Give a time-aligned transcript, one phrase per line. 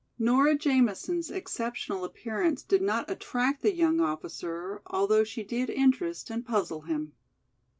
[0.17, 6.43] Nora Jamison's exceptional appearance did not attract the young officer, although she did interest and
[6.43, 7.13] puzzle him.